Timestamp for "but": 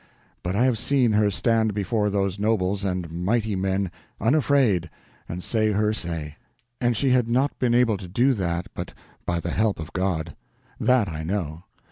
0.41-0.55, 8.73-8.95